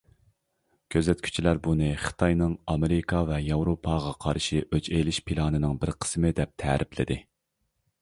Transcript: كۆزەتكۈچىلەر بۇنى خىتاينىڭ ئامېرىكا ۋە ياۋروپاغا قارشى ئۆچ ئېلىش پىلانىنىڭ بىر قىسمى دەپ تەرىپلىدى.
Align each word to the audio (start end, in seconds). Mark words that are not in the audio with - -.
كۆزەتكۈچىلەر 0.95 1.59
بۇنى 1.67 1.89
خىتاينىڭ 2.05 2.57
ئامېرىكا 2.73 3.21
ۋە 3.29 3.39
ياۋروپاغا 3.51 4.17
قارشى 4.27 4.65
ئۆچ 4.67 4.93
ئېلىش 4.97 5.23
پىلانىنىڭ 5.29 5.81
بىر 5.85 5.97
قىسمى 6.05 6.37
دەپ 6.43 6.61
تەرىپلىدى. 6.67 7.25